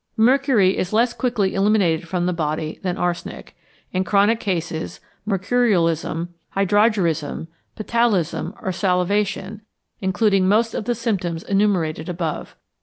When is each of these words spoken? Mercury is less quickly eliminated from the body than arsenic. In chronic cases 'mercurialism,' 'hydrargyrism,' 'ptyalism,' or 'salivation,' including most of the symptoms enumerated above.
Mercury 0.17 0.79
is 0.79 0.93
less 0.93 1.13
quickly 1.13 1.53
eliminated 1.53 2.07
from 2.07 2.25
the 2.25 2.33
body 2.33 2.79
than 2.81 2.97
arsenic. 2.97 3.55
In 3.91 4.03
chronic 4.03 4.39
cases 4.39 4.99
'mercurialism,' 5.27 6.29
'hydrargyrism,' 6.57 7.45
'ptyalism,' 7.77 8.53
or 8.59 8.71
'salivation,' 8.71 9.61
including 9.99 10.47
most 10.47 10.73
of 10.73 10.85
the 10.85 10.95
symptoms 10.95 11.43
enumerated 11.43 12.09
above. 12.09 12.55